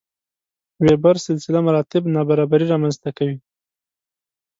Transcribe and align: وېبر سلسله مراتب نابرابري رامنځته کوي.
وېبر 0.85 1.15
سلسله 1.27 1.59
مراتب 1.67 2.03
نابرابري 2.15 2.65
رامنځته 2.73 3.09
کوي. 3.17 3.37